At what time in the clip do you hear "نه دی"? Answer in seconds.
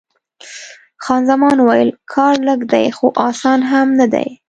3.99-4.27